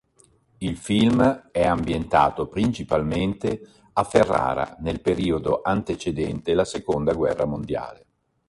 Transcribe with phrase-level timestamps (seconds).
[0.57, 1.21] Il film
[1.51, 8.05] è ambientato principalmente a Ferrara nel periodo antecedente la Seconda guerra mondiale.